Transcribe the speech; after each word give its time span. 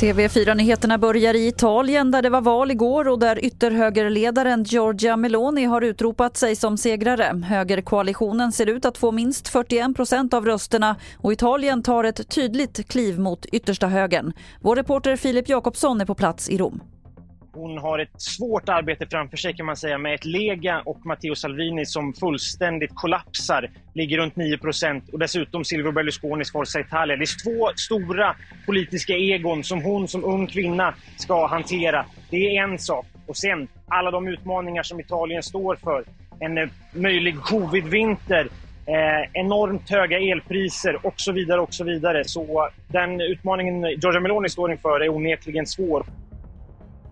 TV4-nyheterna 0.00 0.98
börjar 0.98 1.34
i 1.34 1.48
Italien 1.48 2.10
där 2.10 2.22
det 2.22 2.30
var 2.30 2.40
val 2.40 2.70
igår 2.70 3.08
och 3.08 3.18
där 3.18 3.44
ytterhögerledaren 3.44 4.64
Giorgia 4.64 5.16
Meloni 5.16 5.64
har 5.64 5.82
utropat 5.82 6.36
sig 6.36 6.56
som 6.56 6.78
segrare. 6.78 7.42
Högerkoalitionen 7.44 8.52
ser 8.52 8.66
ut 8.66 8.84
att 8.84 8.98
få 8.98 9.12
minst 9.12 9.48
41 9.48 9.96
procent 9.96 10.34
av 10.34 10.46
rösterna 10.46 10.96
och 11.18 11.32
Italien 11.32 11.82
tar 11.82 12.04
ett 12.04 12.28
tydligt 12.28 12.88
kliv 12.88 13.18
mot 13.18 13.46
yttersta 13.46 13.86
högern. 13.86 14.32
Vår 14.60 14.76
reporter 14.76 15.16
Filip 15.16 15.48
Jakobsson 15.48 16.00
är 16.00 16.04
på 16.04 16.14
plats 16.14 16.48
i 16.48 16.58
Rom. 16.58 16.80
Hon 17.60 17.78
har 17.78 17.98
ett 17.98 18.20
svårt 18.20 18.68
arbete 18.68 19.06
framför 19.10 19.36
sig 19.36 19.54
kan 19.56 19.66
man 19.66 19.76
säga 19.76 19.98
med 19.98 20.14
ett 20.14 20.24
Lega 20.24 20.82
och 20.84 21.06
Matteo 21.06 21.34
Salvini 21.34 21.86
som 21.86 22.12
fullständigt 22.12 22.90
kollapsar, 22.94 23.70
ligger 23.94 24.18
runt 24.18 24.36
9 24.36 24.58
och 25.12 25.18
dessutom 25.18 25.64
Silvio 25.64 25.92
Berlusconis 25.92 26.52
Forza 26.52 26.80
Italia. 26.80 27.16
Det 27.16 27.22
är 27.22 27.44
två 27.44 27.70
stora 27.76 28.36
politiska 28.66 29.12
egon 29.12 29.64
som 29.64 29.82
hon 29.82 30.08
som 30.08 30.24
ung 30.24 30.46
kvinna 30.46 30.94
ska 31.18 31.46
hantera. 31.46 32.06
Det 32.30 32.56
är 32.56 32.62
en 32.62 32.78
sak. 32.78 33.06
Och 33.26 33.36
sen 33.36 33.68
alla 33.88 34.10
de 34.10 34.28
utmaningar 34.28 34.82
som 34.82 35.00
Italien 35.00 35.42
står 35.42 35.76
för. 35.76 36.04
En 36.40 36.58
eh, 36.58 36.68
möjlig 36.92 37.40
covid-vinter, 37.40 38.48
Eh, 38.86 39.28
enormt 39.32 39.90
höga 39.90 40.18
elpriser 40.18 41.06
och 41.06 41.14
så 41.16 41.32
vidare. 41.32 41.60
och 41.60 41.74
Så 41.74 41.84
vidare. 41.84 42.24
Så 42.24 42.42
eh, 42.42 42.72
den 42.88 43.20
utmaningen 43.20 43.82
Giorgia 43.82 44.20
Meloni 44.20 44.48
står 44.48 44.72
inför 44.72 45.00
är 45.00 45.08
onekligen 45.08 45.66
svår. 45.66 46.06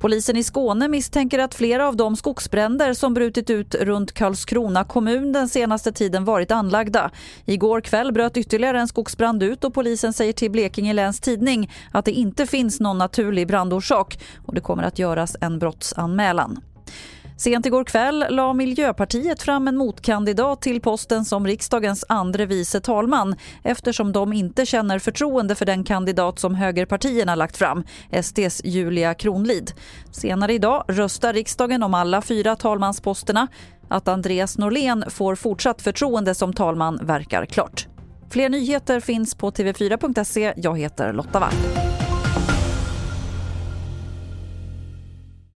Polisen 0.01 0.37
i 0.37 0.45
Skåne 0.45 0.89
misstänker 0.89 1.39
att 1.39 1.55
flera 1.55 1.89
av 1.89 1.97
de 1.97 2.17
skogsbränder 2.17 2.95
som 2.95 3.15
brutit 3.15 3.51
ut 3.51 3.75
runt 3.75 4.13
Karlskrona 4.13 4.85
kommun 4.85 5.33
den 5.33 5.49
senaste 5.49 5.93
tiden 5.93 6.25
varit 6.25 6.51
anlagda. 6.51 7.11
Igår 7.45 7.81
kväll 7.81 8.13
bröt 8.13 8.37
ytterligare 8.37 8.81
en 8.81 8.89
skogsbrand 8.89 9.43
ut 9.43 9.65
och 9.65 9.75
polisen 9.75 10.13
säger 10.13 10.33
till 10.33 10.51
Blekinge 10.51 10.93
läns 10.93 11.21
tidning 11.21 11.71
att 11.93 12.05
det 12.05 12.13
inte 12.13 12.47
finns 12.47 12.81
någon 12.81 12.99
naturlig 12.99 13.47
brandorsak 13.47 14.19
och 14.47 14.55
det 14.55 14.61
kommer 14.61 14.83
att 14.83 14.99
göras 14.99 15.37
en 15.41 15.59
brottsanmälan. 15.59 16.61
Sent 17.39 17.67
igår 17.67 17.85
kväll 17.85 18.25
la 18.31 18.53
Miljöpartiet 18.53 19.43
fram 19.43 19.69
en 19.69 19.77
motkandidat 19.77 20.63
till 20.63 20.81
posten 20.81 21.25
som 21.25 21.47
riksdagens 21.47 22.05
andre 22.09 22.47
vice 22.47 22.81
talman 22.81 23.37
eftersom 23.63 24.13
de 24.13 24.33
inte 24.33 24.67
känner 24.67 24.99
förtroende 24.99 25.55
för 25.55 25.67
den 25.67 25.85
kandidat 25.85 26.39
som 26.39 26.55
högerpartierna 26.55 27.35
lagt 27.35 27.57
fram, 27.57 27.85
SDs 28.23 28.65
Julia 28.65 29.15
Kronlid. 29.15 29.73
Senare 30.11 30.53
idag 30.53 30.85
röstar 30.89 31.33
riksdagen 31.33 31.83
om 31.83 31.95
alla 31.95 32.23
fyra 32.23 32.57
talmansposterna. 32.57 33.49
Att 33.89 34.09
Andreas 34.09 34.59
Norlén 34.59 35.05
får 35.09 35.35
fortsatt 35.35 35.83
förtroende 35.83 36.35
som 36.35 36.53
talman 36.53 36.99
verkar 37.03 37.47
klart. 37.47 37.87
Fler 38.31 38.49
nyheter 38.49 39.01
finns 39.01 39.35
på 39.35 39.51
tv4.se. 39.51 40.55
Jag 40.57 40.79
heter 40.79 41.13
Lotta 41.13 41.41
Wall. 41.41 41.88